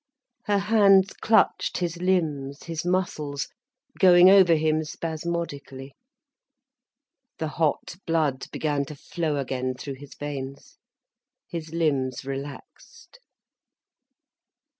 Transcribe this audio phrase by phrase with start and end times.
[0.45, 3.49] Her hands clutched his limbs, his muscles,
[3.99, 5.93] going over him spasmodically.
[7.37, 10.79] The hot blood began to flow again through his veins,
[11.47, 13.19] his limbs relaxed.